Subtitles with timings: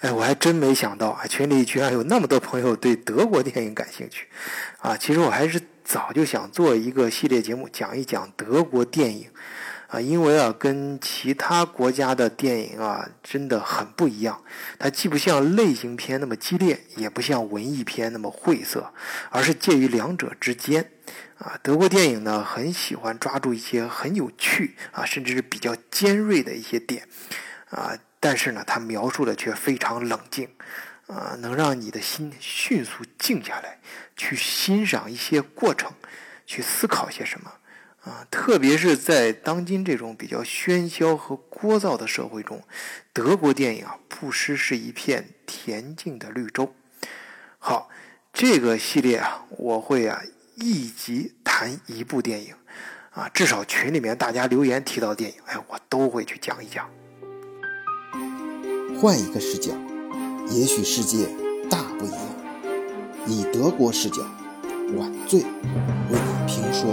[0.00, 4.28] 哎，我还真没想到啊，群里居然有那么多朋友对德国电影感兴趣，
[4.78, 9.28] 啊，其实我还是早就想做一个系列节目，讲一讲德国电影，
[9.88, 14.40] 啊，因为啊，跟其他国家的电影啊，真的很不一样，
[14.78, 18.92] 它既不像类型片那么激烈，也不像文艺片那么晦涩，
[19.30, 20.92] 而是介于两者之间，
[21.38, 27.08] 啊，德国电影呢，很喜欢抓住一些很有趣啊，甚至是比较尖锐的一些点，
[27.70, 27.98] 啊。
[28.20, 30.48] 但是呢，他描述的却非常冷静，
[31.06, 33.78] 啊，能让你的心迅速静下来，
[34.16, 35.92] 去欣赏一些过程，
[36.44, 37.52] 去思考些什么，
[38.04, 42.62] 啊，特别是在当今这种比较喧嚣和聒噪的社会中，
[43.12, 46.74] 德国电影啊，不失是一片恬静的绿洲。
[47.58, 47.88] 好，
[48.32, 50.20] 这个系列啊，我会啊
[50.56, 52.54] 一集谈一部电影，
[53.10, 56.90] 啊，至少群里面大家留言提到电影，哎，我都会去讲一讲。
[59.00, 59.70] 换一个视角，
[60.50, 61.28] 也许世界
[61.70, 62.18] 大不一样。
[63.28, 64.22] 以德国视角，
[64.96, 66.90] 晚醉为你评说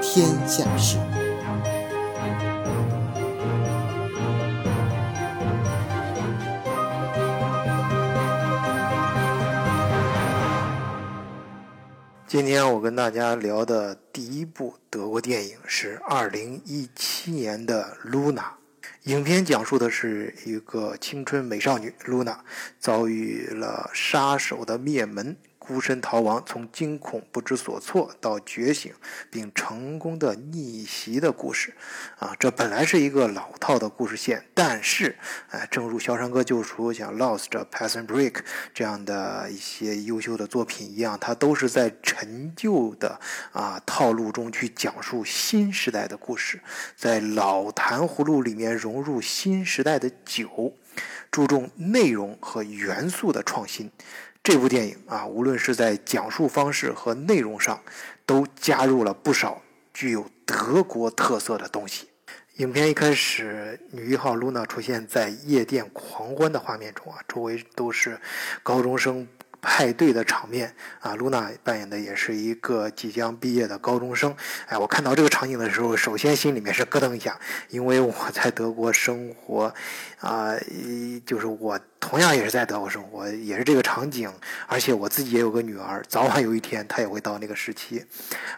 [0.00, 0.96] 天下事。
[12.28, 18.42] 今天我跟大家聊的第一部德国电影是二零一七年的《露娜》。
[19.10, 22.44] 影片讲述的是一个青春美少女露娜
[22.78, 25.36] 遭遇了杀手的灭门。
[25.60, 28.92] 孤身逃亡，从惊恐不知所措到觉醒，
[29.30, 31.74] 并成功的逆袭的故事，
[32.18, 35.16] 啊，这本来是一个老套的故事线，但是，
[35.50, 38.32] 哎，正如《肖申克救赎》、像《Lost》、《Passion Break》
[38.74, 43.20] 这样的一些优秀的作品一样，它都是在陈旧的
[43.52, 46.60] 啊套路中去讲述新时代的故事，
[46.96, 50.74] 在老坛葫芦里面融入新时代的酒，
[51.30, 53.92] 注重内容和元素的创新。
[54.42, 57.78] 这部电影啊，无论是在讲述方式和内容上，
[58.24, 59.60] 都加入了不少
[59.92, 62.08] 具有德国特色的东西。
[62.56, 68.18] 影片一开始，女一号露娜出现在夜店狂欢的画面中啊，周围都是
[68.62, 69.28] 高中生。
[69.60, 74.34] 派对的场面啊，露娜扮演的也是一个即将毕业的高中生。
[74.66, 77.38] 哎，我看到这个场景的时候，首先心里面是咯噔一下，
[77.68, 79.72] 因为我在德国生活，
[80.20, 80.54] 啊，
[81.26, 84.32] 就是我同样也是在德国生活，也是这个场景，
[84.66, 88.02] 而且我自己也有个女儿，早晚有一天她也会到那个时期。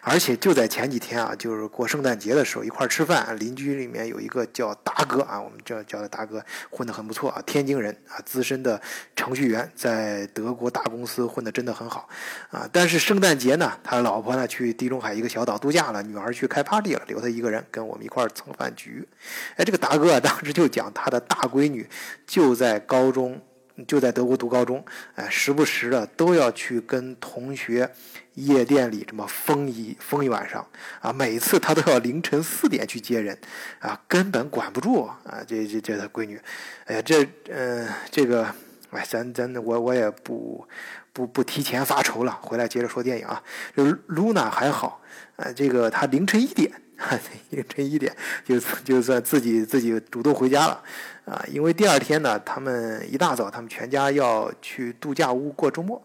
[0.01, 8.81] 而且就在前几天啊，就是过圣诞节的时候一块吃饭，邻居里面有一个叫达哥啊，我们叫叫他达哥，混得很不错啊，天津人啊，资深的
[9.17, 10.81] 程序员，在德国大。
[10.93, 12.07] 公司混得真的很好，
[12.51, 12.69] 啊！
[12.71, 19.07] 但是圣诞节呢，他老婆呢去地中海一个小岛度假了，女儿去开 party 了，留他一个人跟我们一块蹭饭局。
[19.55, 21.89] 哎，这个达哥啊， 当时就讲他的大闺女
[22.27, 23.41] 就在高中，
[23.87, 27.91] 就在德国读高中，哎，时不时的都要去跟同学
[28.35, 30.65] 夜店里这么疯一疯一晚上
[31.01, 31.11] 啊！
[31.11, 33.37] 每次他都要凌晨四点去接人
[33.79, 35.43] 啊，根本管不住啊！
[35.47, 36.39] 这这这他闺女，
[36.85, 38.53] 哎呀，这嗯，这个。
[38.93, 40.67] 哎，咱咱我我也不
[41.11, 43.41] 不不提前发愁了，回来接着说电影啊。
[43.75, 45.01] 就露娜还好，
[45.35, 46.71] 呃，这个她凌晨一点，
[47.49, 48.15] 凌晨一点
[48.45, 50.83] 就就算自己自己主动回家了，
[51.25, 56.01] 啊，因为第二天呢，他们一大早，他们全家要去度假屋过周末。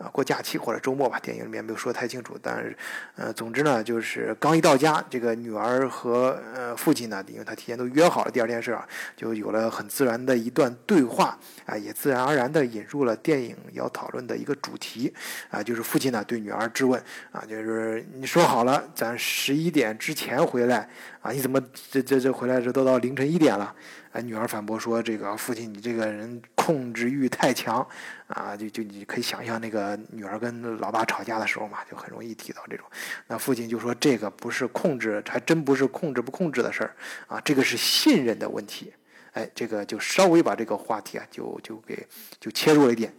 [0.00, 2.74] 啊，过假期或者周末吧，电影里面没有说太清楚，但是，
[3.16, 15.12] 呃，总之呢，就是刚一到家，这个女儿和呃父亲呢，因为他提前都约好了第二件事啊，就有了很自然的一段对话啊，也自然而然的引入了电影要讨论的一个主题
[15.50, 16.98] 啊，就是父亲呢对女儿质问
[17.30, 20.88] 啊，就是你说好了，咱十一点之前回来
[21.20, 23.74] 啊，你怎么这这这回来这都到凌晨一点了？
[24.12, 27.86] 哎，女儿反驳说：“这个父亲，你这个人控制欲太强，
[28.34, 32.86] 啊，就就你可以想象那个女儿跟老爸吵架的时候嘛，就很容易提到这种。
[33.26, 36.94] 那父亲就说：这个不是控制，还真不是控制不控制的事儿，
[37.26, 38.92] 啊，这个是信任的问题。
[39.32, 42.06] 哎，这个就稍微把这个话题啊，就就给
[42.40, 43.14] 就切入了一点。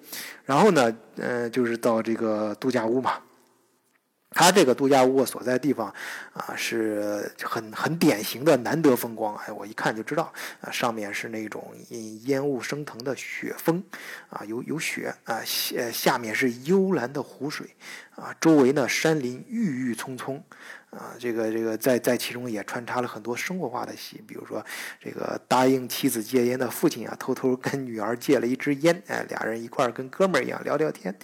[0.45, 3.19] 然后呢，呃，就是到这个度假屋嘛。”
[4.33, 5.93] 他这个度假屋所在地方，
[6.33, 9.35] 啊，是很很典型的难得风光。
[9.35, 10.31] 哎，我一看就知道，
[10.61, 11.73] 啊，上面是那种
[12.23, 13.83] 烟雾升腾的雪峰，
[14.29, 17.75] 啊，有有雪，啊，下下面是幽蓝的湖水，
[18.15, 20.41] 啊，周围呢山林郁郁葱葱。
[20.91, 24.63] 啊，这个这个在在其中也穿插了很多生活化的戏，比如说
[24.99, 31.17] 这个答应妻子戒烟的父亲啊，偷偷跟女儿借了一支烟，哎，俩人一块儿跟哥们儿一样聊聊天。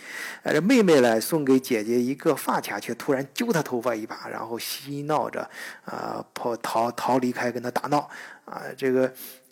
[0.44, 5.50] 哎，这妹妹来送给姐姐一个发卡，却突然揪她头发一把，然后嬉闹着
[5.84, 8.10] 啊跑逃逃离开跟她打闹。
[8.46, 9.12] 啊，这个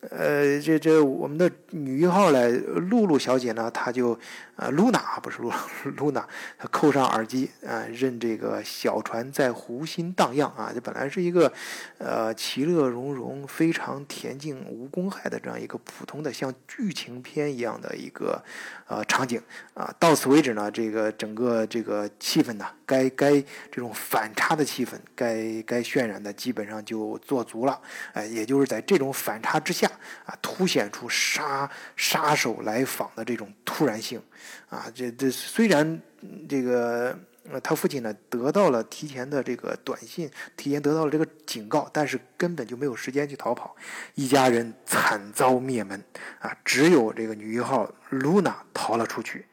[0.10, 4.18] 呃，这这我们的女一号来，露露小姐呢，她就，
[4.56, 5.52] 呃，露娜不是露
[5.98, 10.72] 露娜，她扣上耳机啊，任这个小船在湖心荡漾啊。
[10.74, 11.52] 这本来是一个，
[11.98, 18.44] 呃，其乐融融、非常恬静无公害的这样一个普通的像剧情片一样的一个，
[18.88, 19.42] 呃，场景
[19.74, 19.94] 啊。
[20.00, 23.32] 到此为止呢，这个整个这个气氛呢，该该
[23.72, 27.82] 这种反差的气氛，该该渲染的基本上就做足了。
[28.14, 29.90] 哎，也就是在这种反差之下。
[30.26, 34.22] 啊，凸显出杀杀手来访的这种突然性，
[34.70, 36.02] 啊，这这虽然
[36.48, 37.18] 这个
[37.64, 43.76] 他父亲呢得到了提前的这个短信，提前得到了这个警告，但是根本就没有时间去逃跑，
[44.16, 46.04] 一家人惨遭灭门，
[46.40, 49.46] 啊，只有这个女一号露娜逃了出去，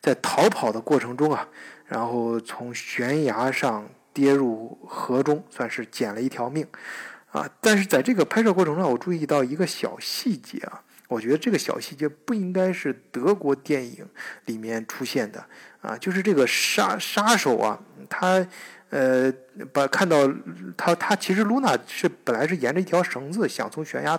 [0.00, 1.48] 在逃跑的过程中啊，
[1.86, 6.66] 然后从悬崖上跌入河中，算是捡了一条命。
[7.32, 7.48] 啊！
[7.60, 14.08] 但是在这个拍摄过程中，我注意到一个小细节啊，我觉得这个小细节不应该是德国电影
[14.46, 15.44] 里面出现的
[15.82, 17.78] 啊，就是这个杀杀手啊，
[18.08, 18.46] 他。
[18.90, 19.32] 呃，
[19.72, 20.28] 把看到
[20.76, 24.18] 他，他其实露娜是本来是沿着一条绳子想从悬崖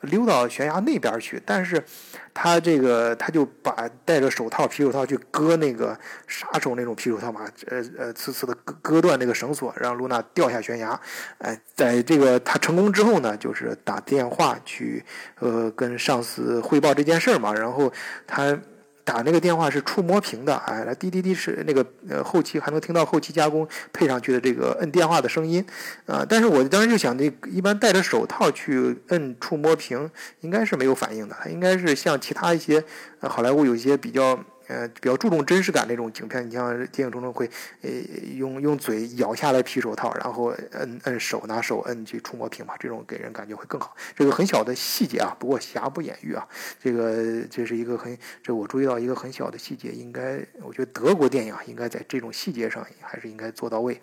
[0.00, 1.84] 溜到悬崖那边去，但是
[2.32, 10.98] 他这个他就把戴着手套皮手套去割那个杀手那种皮手套嘛，呃 呃，次次的割割断那个绳索，让露娜掉下悬崖。
[11.38, 15.04] 哎，在这个他成功之后呢，就是打电话去
[15.40, 17.92] 呃跟上司汇报这件事嘛，然后
[18.26, 18.58] 他。
[19.06, 25.64] 打那个电话是触摸屏的，哎，来滴滴滴是那个呃后期还能听到后期加工配上去的这个摁电话的声音，
[26.06, 30.10] 啊，但是我当时就想，这一般戴着手套去摁触摸屏，
[30.40, 32.82] 应该是没有反应的，它应该是像其他一些
[33.20, 34.38] 好莱坞有一些比较。
[34.68, 37.48] 呃，比较注重真实感那种景片，你像电影中中会，
[37.82, 37.90] 呃，
[38.34, 43.96] 用用嘴咬下来皮手套，然后摁摁手，拿手摁去触摸屏嘛，这种给人感觉会更好。
[44.14, 46.46] 这个很小的细节啊，不过瑕不掩瑜啊。
[46.82, 54.00] 这个这是一个很，这我注意到一个很小的细节，应该我觉得德国电影应该在这种细节上还是应该做到位。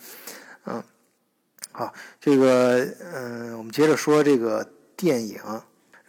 [0.66, 0.82] 嗯，
[1.72, 5.40] 好，这个嗯，我们接着说这个电影。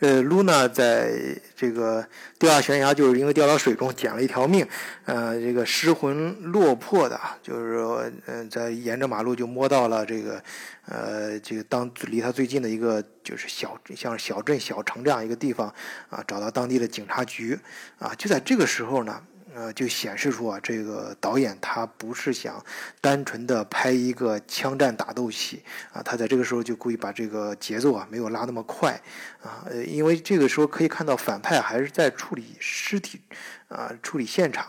[0.05, 2.07] 呃，露娜在这个
[2.39, 4.67] 掉下悬崖，就是因为掉到水中捡了一条命，
[5.07, 10.43] 呃，这个失魂落魄的，就是说，嗯，在沿着马路就摸到了这个，
[10.85, 15.73] 呃，这个当离他最近的一个就是小像小镇小城这样一个地方，
[16.11, 17.59] 啊，找到当地的警察局，
[17.99, 19.23] 啊，就在这个时候呢。
[19.55, 22.63] 呃，就显示出啊，这个导演他不是想
[23.01, 25.63] 单纯的拍一个枪战打斗戏
[25.93, 29.01] 啊，他在这个时候就故意把这个节奏啊没有拉那么快
[29.43, 33.21] 啊，呃，因为这个时候可以看到反派还是在处理尸体
[33.69, 34.67] 啊，处理现场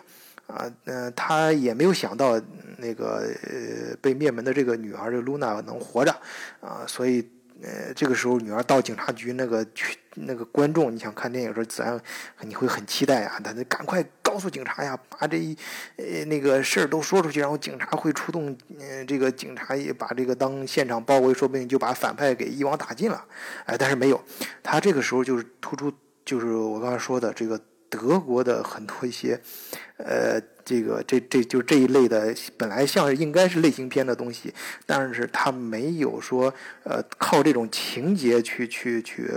[0.48, 2.40] 啊，嗯，他也没有想到
[2.78, 6.12] 那个呃被灭门的这个女儿这露娜能活着
[6.62, 7.28] 啊，所以。
[7.64, 11.98] 呃，这个时候女儿到警察局，那个去那个观众，你想看电影时候，自然
[12.42, 13.40] 你会很期待啊。
[13.42, 14.04] 他赶快
[14.36, 15.58] 告诉警察呀，把这一
[15.96, 23.26] 呃那个事儿都说出去，然后警察会出动，嗯，这个警察也把这个当现场包围，说不定就把反派给一网打尽了。
[23.66, 24.22] 哎，但是没有，
[24.62, 25.90] 他这个时候就是突出，
[26.26, 27.58] 就是我刚才说的这个
[27.90, 29.40] 德国的很多一些，
[29.96, 30.38] 呃。
[30.66, 34.52] 这个这这就这一类的，本来像是应该是类型片的东西，
[34.88, 36.52] 但是他没有说
[36.84, 39.30] 呃靠这种情节去去去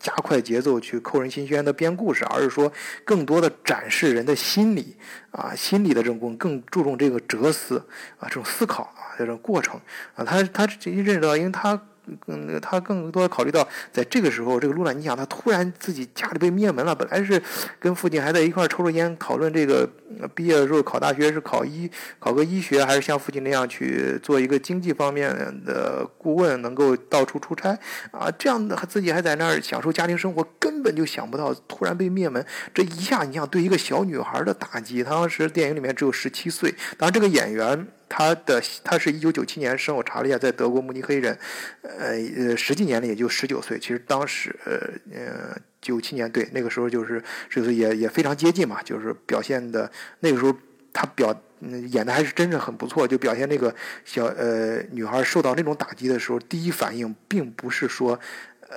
[0.00, 2.72] 加快节奏去扣人心弦的编故事，而是说
[3.04, 4.96] 更多的展示人的心理
[5.30, 7.78] 啊心理的这种更注重这个哲思
[8.18, 9.80] 啊这种思考啊这种过程
[10.16, 11.80] 啊他他这一认识到，因为他。
[12.26, 17.40] 嗯，他更多考虑到，在这个时候，这个露娜，你想，他突然自己家里被灭门了，本来是
[17.78, 19.88] 跟父亲还在一块抽着烟讨论这个
[20.34, 25.30] 毕业的时候考大学是考医考个医学，还是像父亲那样去做一个经济方面
[25.64, 27.78] 的顾问，能够到处出差
[28.10, 32.44] 啊，这样的自己还在那儿享受家庭生活，根本就想不到突然被灭门，
[32.74, 37.86] 这一下你想对一个小女孩的打击，她当时电影里面只有十七岁，当然这个演员。
[38.14, 41.38] 他的他是一九九七年生，我查了一下，在德国慕尼黑人，
[41.80, 43.78] 呃呃，实际年龄也就十九岁。
[43.78, 44.72] 其实当时呃
[45.16, 49.90] 呃九七年对那个时候就是就是也也非常接近嘛，就是表现的
[50.20, 50.54] 那个时候
[50.92, 58.20] 他表演的还是真是很不错，就表现那个小呃女孩受到那种打击的时候，第一反应并不是说。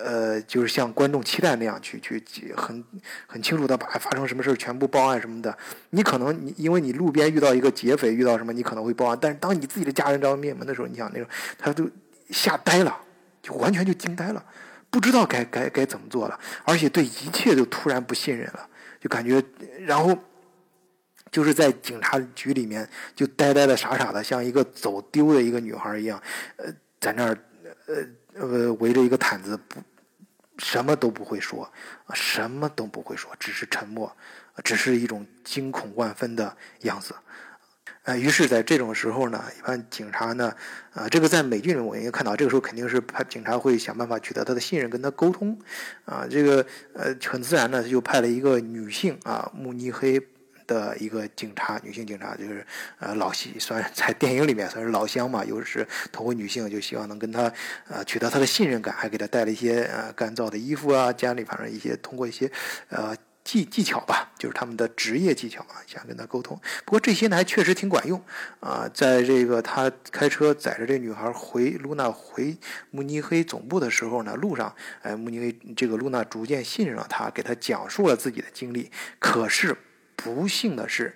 [0.03, 2.21] 呃，就是像观众期待那样去去
[2.55, 2.83] 很
[3.25, 5.57] 很清楚的把发生什么事全部报案什么的。
[5.91, 9.17] 你可能你因为你路边遇到一个劫匪遇到什么，你可能会报案。
[9.19, 11.89] 但是当你自己的家人遭灭门的时候，你想那种他就
[12.29, 12.95] 吓呆了，
[13.41, 14.45] 就完全就惊呆了，
[14.89, 19.41] 不知道该该该怎么做了，而且对一切都突然不信任了，就感觉
[19.85, 20.17] 然后
[21.31, 26.21] 就是在警察局里面就呆呆的傻傻的，像一个走丢的一个女孩一样，
[26.57, 26.65] 呃，
[26.99, 27.37] 在那儿
[27.87, 28.05] 呃。
[28.37, 29.79] 呃，围着一个毯子不
[30.57, 31.71] 什么都不会说，
[32.13, 34.15] 什么都不会说，只是沉默，
[34.63, 37.15] 只是一种惊恐万分的样子。
[38.03, 40.55] 呃，于是，在这种时候呢，一般警察呢，
[40.93, 45.57] 啊，这个在美剧里我应该看到，这个时候肯定是派警察会想办法取得他的信任，跟他沟通，
[46.05, 50.21] 啊，这个呃，很自然的就派了一个女性啊，慕尼黑
[50.67, 52.65] 的一个警察，女性警察，就是
[52.99, 57.51] 呃老西，算在电影里面算是老乡嘛，又是同为女性，就希望能跟他
[57.87, 62.51] 呃取得他的信任感，还给他带了一些呃干燥的衣服啊，家里反正一些通过一些
[62.89, 63.15] 呃。
[63.45, 66.59] 技技巧吧，就是他们的职业技巧啊，想跟他沟通。
[66.83, 68.19] 不过这些呢，还确实挺管用
[68.59, 68.89] 啊。
[68.91, 72.57] 在这个他开车载着这女孩回露娜回
[72.89, 78.89] 慕尼黑总部的时候呢，路上，哎，慕尼黑这个露娜逐渐信任了他，给他讲述了自己的经历。
[79.19, 79.77] 可是
[80.15, 81.15] 不幸的是，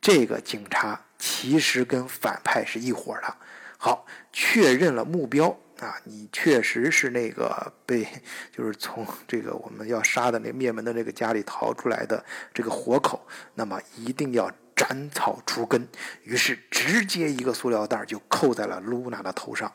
[0.00, 3.36] 这个警察其实跟反派是一伙的。
[3.78, 5.58] 好，确认了目标。
[5.80, 8.06] 啊，你确实是那个被，
[8.56, 12.24] 就是从这个我们要杀的那灭门的那个家里逃出来的
[12.54, 15.86] 这个活口，那么一定要斩草除根。
[16.22, 19.74] 于是直接一个塑料袋就扣在了露娜的头上，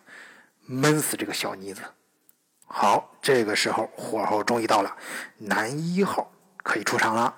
[0.65, 1.81] 闷死这个小妮子。
[2.65, 4.95] 好，这个时候火候终于到了，
[5.37, 6.31] 男一号
[6.63, 7.37] 可以出场了。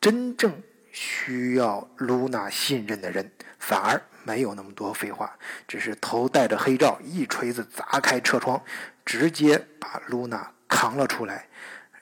[0.00, 0.62] 真正
[0.92, 4.02] 需要露娜信任的人，反而。
[4.26, 5.38] 没有那么多废话，
[5.68, 8.60] 只是头戴着黑罩，一锤子砸开车窗，
[9.04, 11.48] 直接把露娜扛了出来，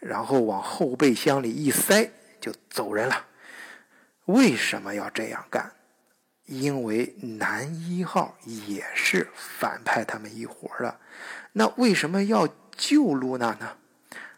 [0.00, 2.10] 然后往后备箱里一塞
[2.40, 3.26] 就走人了。
[4.24, 5.70] 为什么要这样干？
[6.46, 10.98] 因为男一号也是反派他们一伙的。
[11.52, 13.76] 那为什么要救露娜呢？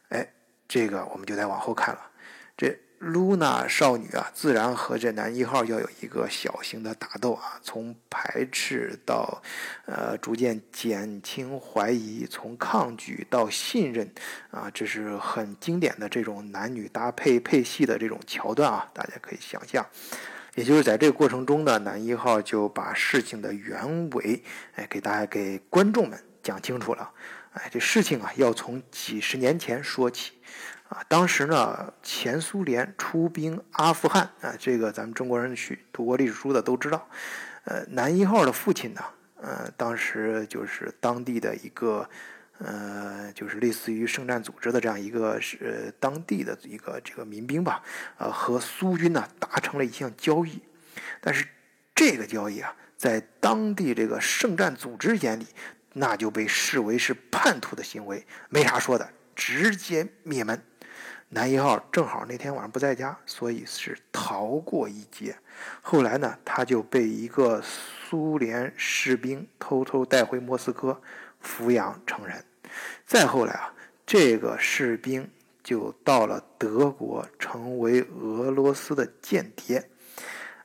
[0.08, 0.28] 哎，
[0.66, 2.10] 这个我们就得往后看了。
[2.56, 2.76] 这。
[2.98, 9.42] 露娜少女啊，自然和这男一号要有一个小型的打斗啊，从排斥到，
[9.84, 14.10] 呃，逐渐减轻怀疑，从抗拒到信任，
[14.50, 19.84] 啊，这是很经典的这种男女搭配配戏的这种桥段啊，大家可以想象。
[20.54, 24.42] 也就是在这个过程中呢，男一号就把事情的原委，
[24.76, 27.10] 哎，给大家给观众们讲清楚了。
[27.52, 30.32] 哎，这事情啊，要从几十年前说起。
[30.88, 37.08] 啊，当时呢，前苏联出兵阿富汗啊，这个咱们中国人去读过历史书的都知道。
[37.64, 39.02] 呃，男一号的父亲呢，
[39.40, 42.08] 呃，当时就是当地的一个，
[42.58, 47.82] 呃，就是类似于圣战组织的这样一个是当地的一个这个民兵吧，
[48.18, 50.62] 呃，和苏军呢达成了一项交易。
[51.20, 51.44] 但是
[51.96, 55.46] 这个交易啊，在当地这个圣战组织眼里，
[55.94, 60.62] 那就被视为是叛徒的行为，没啥说的，直接灭门。
[61.28, 65.36] 男一号正好那天晚上不在家，所以是逃过一劫。
[65.82, 71.00] 后来呢，他就被一个苏联士兵偷偷带回莫斯科
[71.44, 72.44] 抚养成人。
[73.04, 73.74] 再后来啊，
[74.06, 75.28] 这个士兵
[75.64, 79.90] 就到了德国，成为俄罗斯的间谍。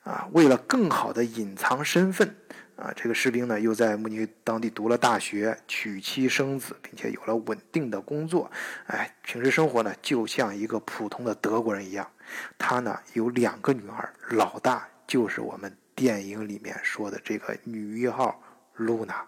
[0.03, 2.36] 啊，为了更好的隐藏身份。
[2.82, 8.50] 啊，这个士兵呢，又在慕尼黑当地读了大学，娶妻生子，并且有了稳定的工作。
[8.88, 12.10] 哎，平时生活呢，就像一个普通的德国人一样。
[12.58, 18.42] 他呢，有两个女儿，老大就是我们电影里面说的这个女一号
[18.74, 19.24] 露娜。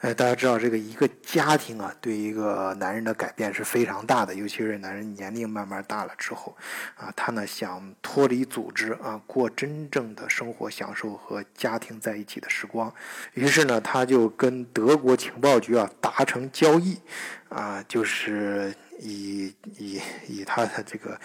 [0.00, 6.56] 哎，大家知道这个一个家庭啊，对一个男人的改变是非常大的，尤其是男人年龄慢慢大了之后，
[6.96, 12.92] 啊，他呢想脱离组织啊，过真正的生活，享受和家庭在一起的时光，
[13.34, 17.00] 于是呢，他就跟德国情报局啊达成交易，
[17.48, 18.74] 啊，就是。
[18.98, 21.18] 以以以他的这个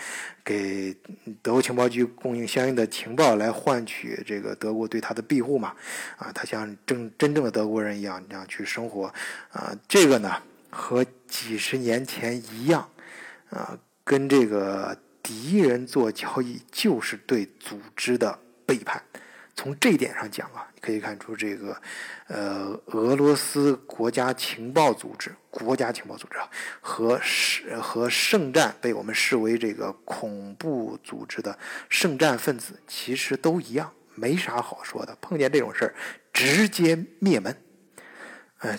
[0.44, 0.96] 给
[1.42, 5.76] 德国情报局供应相应的情报来换取这个德国对他的庇护嘛？
[6.18, 9.14] 啊，他像正真正的德国人一样这样去生活
[9.52, 9.76] 啊。
[9.88, 12.90] 这个呢和几十年前一样
[13.50, 19.02] 啊，跟这个敌人做交易就是对组织的背叛。
[19.56, 21.80] 从这一点上讲啊，你可以看出这个，
[22.28, 26.50] 呃，俄罗斯国家情报组织、国家情报组织啊，
[26.82, 31.58] 和圣和圣战被我们视为这个恐怖组织的
[31.88, 35.16] 圣战分子，其实都一样，没啥好说的。
[35.22, 35.96] 碰见这种事儿，
[36.34, 37.56] 直接灭门。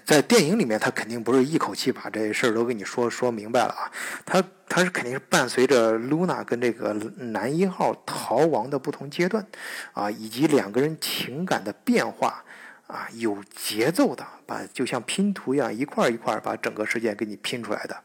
[0.07, 3.93] 在电影里面，他肯定不是一口气把这事儿都跟你说说明白了啊，
[4.25, 9.47] 他他是肯定是伴随着露娜跟这个男一号逃亡的不同阶段，
[9.93, 12.43] 啊，以及两个人情感的变化，
[12.87, 17.97] 啊，有节奏的把就像拼图一样一块一块把整个事件给你拼出来的，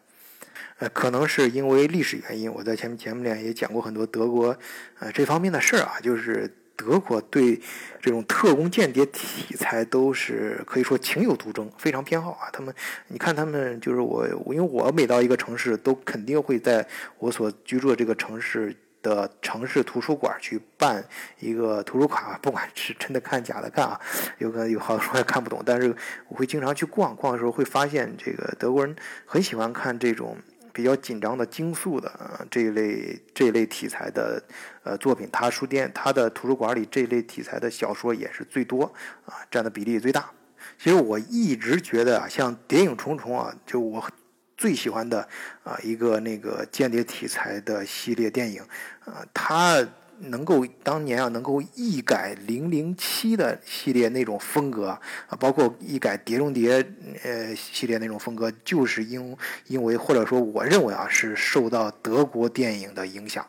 [0.79, 4.57] 呃，可能是因为历史原因，我在前面前面也讲过很多德国，
[5.00, 6.53] 呃，这方面的事儿啊，就是。
[6.79, 7.59] 德国对
[8.00, 12.48] 这种特工间谍题材都是可以说情有独钟，非常偏好啊。
[12.53, 12.74] 他们，
[13.09, 21.03] 你看他们就是我，因为我每到一个城市，都肯定会在我所居住的这个城市的城市图书馆去办
[21.39, 24.00] 一个图书卡，不管是真的看假的看啊，
[24.38, 25.93] 有可能有好多也看不懂，但是
[26.29, 28.95] 我会经常去逛逛的时候，会发现这个德国人
[29.25, 30.38] 很喜欢看这种。
[30.79, 34.41] 比较紧张的、惊悚的啊这一类这一类题材的
[34.83, 38.86] 呃作品，他书店他的图书馆里这一类题材的小说也是最多
[39.25, 40.31] 啊，占的比例最大。
[40.77, 44.09] 其实我一直觉得啊，像《谍影重重》啊，就我
[44.55, 45.27] 最喜欢的
[45.63, 48.62] 啊一个那个间谍题材的系列电影
[49.03, 49.86] 啊，它。
[50.21, 55.01] 能够当年啊，能够一改《零零七》的系列那种风格啊，
[55.39, 56.81] 包括一改《碟中谍》
[57.23, 59.35] 呃系列那种风格，就是因
[59.67, 63.45] 因为或者说我认为啊，是受到德国电影的影响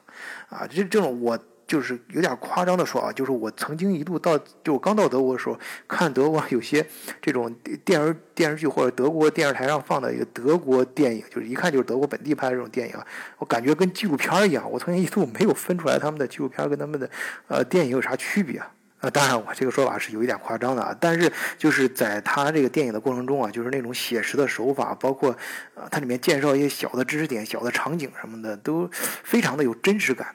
[0.49, 1.39] 啊，这这种我。
[1.71, 6.85] 就是有点夸张的说啊，就是我曾经一度到，就我刚到德国的时候，看德国有些
[7.23, 7.49] 这种
[7.85, 12.95] 电视电视剧或者德国电视台上放的一个德国电影，就是一看就是德国本地拍的这种电影，
[13.39, 14.69] 我感觉跟纪录片一样。
[14.69, 17.09] 我曾经一度没有分出来他们的纪录片跟他们的
[17.47, 18.69] 呃电影有啥区别啊。
[19.03, 25.31] 呃，当然我这个说法是有一点夸张的啊，但是就是在他这个电影的过程中啊，就是那种写实的手法，包括
[25.75, 28.91] 呃它里面介绍一些小的知识点、小的场景什么的，都
[29.23, 30.35] 非常的有真实感。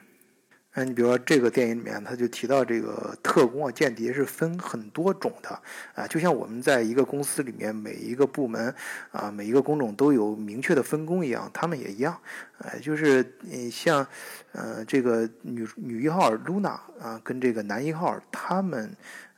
[0.77, 5.50] 那你比如说这个电影里面，他就提到这个特工啊、间谍是分很多种的
[5.96, 8.75] 啊，就像我们在一个公司里面每一个部门
[9.12, 12.20] 啊、每一个工种都有明确的分工一样，他们也一样，
[12.58, 14.05] 呃，就是你像
[14.51, 18.94] 呃这个女女一号露娜啊，跟这个男一号他们，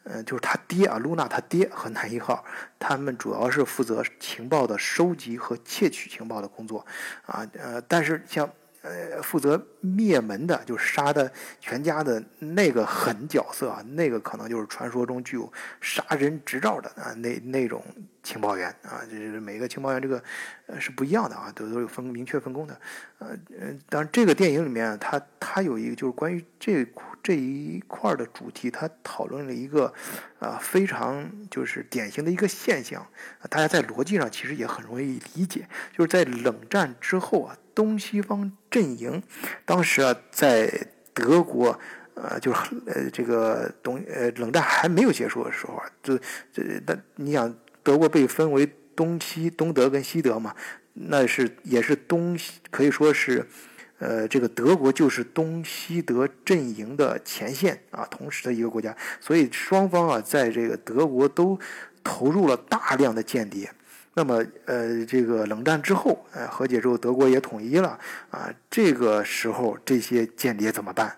[0.06, 2.44] 呃，就是他爹啊，露娜他爹和男一号，
[2.80, 6.84] 他们主要是负责情报的收集和窃取情报的工作
[7.28, 8.50] 啊，呃，但是像。
[8.82, 17.84] 呃，负责灭门的，就杀的全家的那个狠角色啊，那个可能就是传说中具有杀人执照的啊，那那种
[18.24, 20.24] 情报员啊，就是每个情报员这个
[20.68, 22.80] 呃是不一样的啊，都都有分明确分工的。
[23.20, 23.30] 呃，
[23.90, 26.86] 当然这个电影里面，它它有一个就是关于这
[27.24, 29.94] 这一块的主题，它讨论了一个
[30.40, 33.08] 啊非常就是典型的一个现象，
[33.50, 35.68] 大家在逻辑上其实也很容易理解，
[35.98, 37.58] 就是在冷战之后啊。
[37.78, 39.22] 东西方阵营，
[39.64, 40.68] 当时啊，在
[41.14, 41.80] 德国，
[42.16, 46.18] 呃，就是呃，这个东呃，冷战还没有结束的时候啊，就
[46.52, 50.56] 这那你想，德国被分为东西东德跟西德嘛，
[50.94, 53.46] 那是也是东西可以说是，
[54.00, 61.60] 呃，这个德国就是东西德阵营的前线啊，同时的一个国家，所以双方啊，在这个德国都
[62.04, 63.72] 投入了大量的间谍。
[64.14, 68.00] 那么，呃，这个冷战之后，呃，和解之后，德国也统一了，
[68.32, 71.16] 啊，这个时候这些间谍怎么办？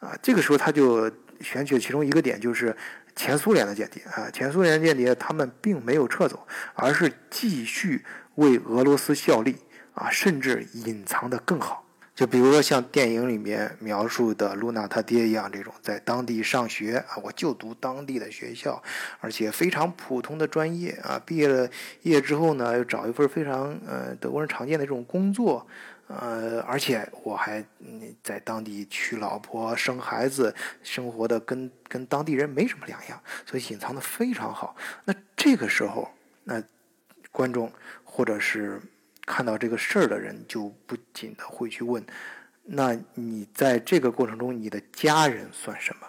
[0.00, 1.10] 啊，这个时候他就
[1.40, 2.74] 选取其中一个点，就是
[3.16, 8.04] 前苏联的间谍啊，前苏联间谍他们并没有撤走，而是继续
[8.36, 9.56] 为俄罗斯效力，
[9.94, 11.87] 啊，甚至隐藏的更好。
[12.18, 18.82] 就比如说像电影里面描述的露娜她爹一样，这种在当地上学啊，我就读当地的学校，
[19.20, 21.70] 而且非常普通的专业啊，毕业了
[22.02, 25.64] 业之后呢，又找一份非常呃德国人常见的这种工作，
[26.08, 27.64] 呃，而且我还
[28.24, 30.52] 在当地娶老婆生孩子，
[30.82, 34.74] 生活的跟跟当地人没什么两样，所以隐藏的非常好。
[35.04, 36.10] 那这个时候，
[36.42, 36.60] 那
[37.30, 38.82] 观众或者是。
[39.28, 42.02] 看到这个事儿的人，就不仅的会去问：
[42.64, 46.08] 那你在这个过程中，你的家人算什么？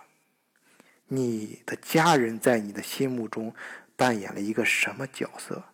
[1.10, 3.54] 你的家人在你的心目中
[3.98, 5.66] 扮演了一个什么角色？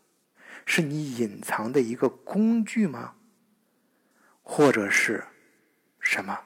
[0.65, 3.13] 是你隐藏的一个工具吗？
[4.41, 5.23] 或者是
[5.99, 6.39] 什么？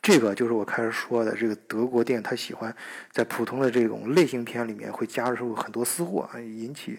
[0.00, 2.74] 这个就是我开始说的，这个德国电影，他喜欢
[3.12, 6.98] 在普通的这种类型片里面会加入很多私货，引起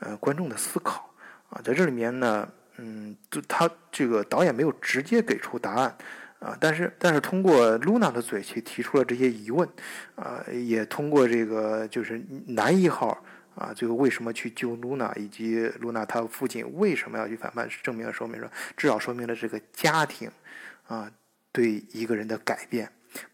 [0.00, 1.14] 呃观众的思考
[1.48, 2.52] 啊，在这里面呢。
[2.82, 5.94] 嗯，就他这个导演没有直接给出答案，
[6.38, 9.68] 啊，但是但是通过露娜的嘴去提出了这些疑问，
[10.14, 13.22] 啊，也通过这个就是男一号
[13.54, 20.30] 啊，最后为什么去救露娜，以及露娜她父亲为什么要去反叛，证明了说明了至少说明了这个家庭
[20.86, 21.12] 啊
[21.52, 22.90] 对一个人的改变，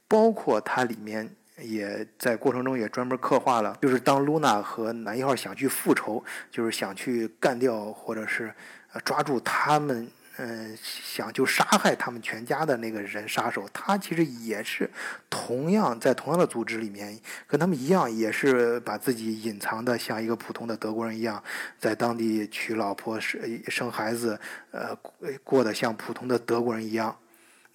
[0.08, 1.30] 包括它里面。
[1.58, 8.52] 也在过程中也专门刻画了，就是当露娜和男一号想去复仇，就是想去干掉或者是
[9.04, 14.90] 抓住他们，嗯，想就杀害他们全家的那个人杀手，他其实也是
[15.30, 21.42] 同样在同样的组织里面，跟他们一样，也是把自己隐藏的像一个普通的德国人一样，
[21.78, 24.38] 在当地娶老婆生生孩子，
[24.70, 24.94] 呃，
[25.42, 27.16] 过得像普通的德国人一样。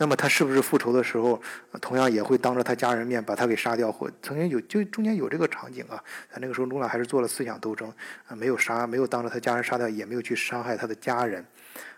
[0.02, 1.40] 那么他是不是复仇的时候，
[1.80, 3.92] 同样也会当着他家人面把他给杀掉？
[3.92, 7.88] 或曾经有就中间有这个场景啊，在那个时候，露娜还是做了思想斗争
[8.28, 11.46] 啊，没有杀，没有当着他家人杀掉，也没有去伤害他的家人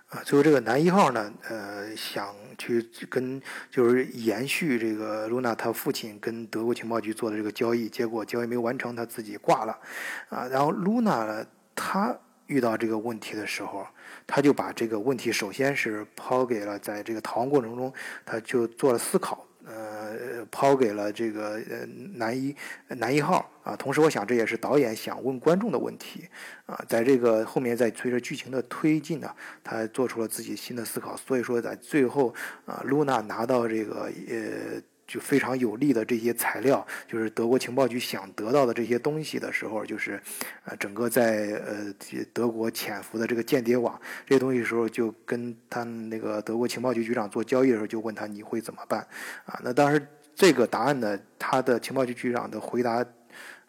[0.09, 0.19] 啊。
[0.25, 9.79] 最后这个男一号呢，呃，想去跟就是延续这个露娜他父亲跟德国情报局做的这个交易，结果交易没完成，他自己挂了
[10.27, 10.45] 啊。
[10.51, 12.13] 然后露娜呢，她
[12.47, 13.87] 遇到这个问题的时候。
[14.25, 17.93] 他就把这个问题首先是抛给了，在这个逃亡过程中，
[18.25, 22.55] 他就做了思考，呃，抛给了这个呃男一
[22.87, 23.75] 男一号啊。
[23.75, 26.27] 同时，我想这也是导演想问观众的问题
[26.65, 26.83] 啊。
[26.87, 29.29] 在这个后面，在随着剧情的推进呢，
[29.63, 31.15] 他做出了自己新的思考。
[31.17, 32.33] 所以说，在最后
[32.65, 34.81] 啊，露娜拿到这个呃。
[35.05, 40.21] 就非常有利的这些材料，就是德国情报局想得到的这些东西的时候，就是，
[40.65, 41.93] 呃，整个在呃
[42.33, 49.05] 德国潜伏的这个间谍网这些东西的时候，就跟他那个德国情报局局长做交易的时候，就问他你会怎么办？
[49.45, 53.05] 啊，那当时这个答案呢，他的情报局局长的回答。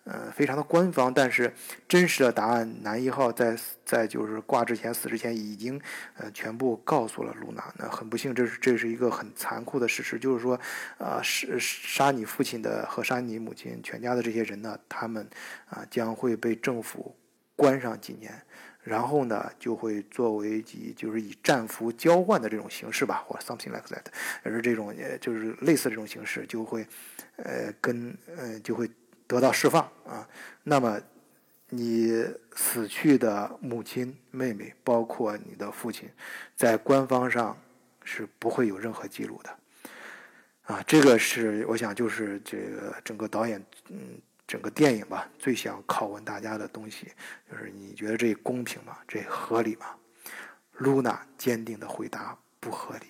[0.05, 1.51] 呃，非常的官方，但是
[1.89, 5.81] 真实的答案，男一号在在就是挂之前死之前已经
[6.19, 7.73] 呃全部告诉了露娜。
[7.79, 10.61] 那很不幸，这是这是一个很残酷的事实，就是说，
[10.99, 15.27] 啊，杀杀你父亲的和杀你母亲全家的这些人呢，他们
[15.71, 17.17] 啊将会被政府
[17.57, 18.31] 关上几年，
[18.83, 24.05] 然后呢就会作为以就是以战俘交换的这种形式吧，或 something like that，
[24.45, 26.87] 也是这种就是类似这种形式，就会
[27.37, 28.87] 呃跟呃就会。
[29.35, 30.29] 得到释放啊，
[30.63, 31.01] 那么
[31.71, 36.09] 你死去的母亲、妹妹，包括你的父亲，
[36.55, 37.59] 在官方上
[38.05, 39.59] 是不会有任何记录的
[40.63, 40.81] 啊。
[40.87, 47.09] 这个是我想，就是这个整个导演，嗯，整个电影吧，最想拷问大家的东西，
[47.51, 48.99] 就是你觉得这公平吗？
[49.09, 49.87] 这合理吗？
[50.75, 53.07] 露娜坚定的回答：不合理。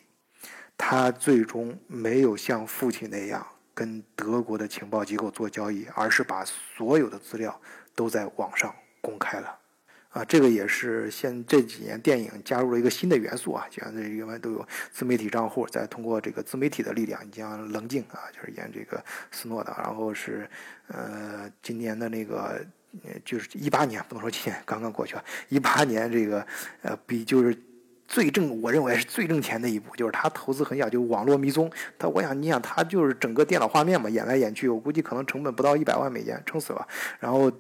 [0.79, 3.47] 他最终没有像父亲那样。
[3.75, 7.61] 跟德国的情报机构做交易，而是把所有的资料
[7.95, 9.59] 都在网上公开了，
[10.11, 20.49] 啊，这个也是现这几年电影加入了一个新的元素啊，就像这原来都有自媒体账户，再通过这个自媒体的力量，你像棱镜啊，就是演这个斯诺的，然后是
[20.87, 22.65] 呃今年的那个
[23.25, 26.47] 就是一八年，不能说今年刚刚过去啊，一八年这个
[26.83, 27.57] 呃比就是。
[28.15, 31.69] 最挣，我认为是最挣钱的一部，就是他投资很小，就网络迷踪。
[31.99, 36.87] 他，我想，你想，他就是整个电脑画面嘛，演来演去，我估计可能成本不到一百万美元，撑死了。
[37.19, 37.51] 然后，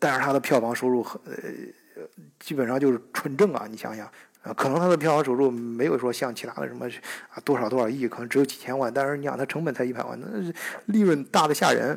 [0.00, 2.02] 但是他的票房收入很，呃，
[2.40, 3.68] 基本上就是纯正啊。
[3.70, 4.04] 你想想，
[4.42, 6.88] 啊，可能他的票房收入没有说像其他的什么
[7.28, 8.92] 啊多少多少亿，可能只有几千万。
[8.92, 10.52] 但是你想，他成本才一百万，那
[10.86, 11.96] 利润大的吓人。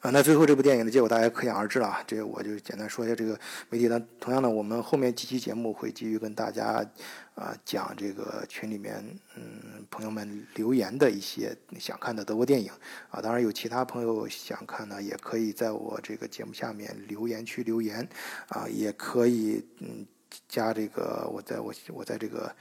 [0.00, 2.04] 啊，那最后这部电影的结果大家可想而知了啊！
[2.06, 3.36] 这我就简单说一下这个
[3.70, 3.88] 媒体。
[3.88, 6.86] 那同样呢，我们后面几期节目会继续跟大家
[7.34, 9.02] 啊讲这个群里面
[9.34, 12.70] 嗯朋友们留言的一些想看的德国电影
[13.08, 13.20] 啊。
[13.20, 18.06] 当然有其他朋友想看呢，也可以在我这个节目下面留言区留言
[18.48, 20.06] 啊，也可以嗯
[20.46, 22.54] 加这个我在我我在这个。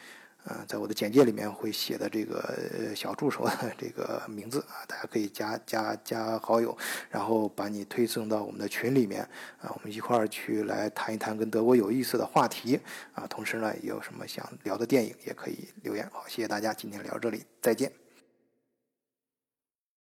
[0.47, 6.77] 嗯，在我的简介里面会写的这个小助手的这个名字啊，大家可以加加加好友，
[7.09, 9.21] 然后把你推送到我们的群里面
[9.59, 12.79] 啊，我们一块儿去来谈一谈跟德国有意思的话题
[13.13, 13.25] 啊。
[13.27, 16.07] 同时呢，有什么想聊的电影也可以留言。
[16.11, 18.04] 好，谢谢大家，今天聊这里，再见。